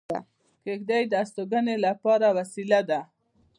[0.63, 2.99] کېږدۍ د استوګنې لپاره وسیله ده